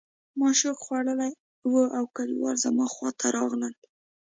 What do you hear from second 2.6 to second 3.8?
زما خواته راغلل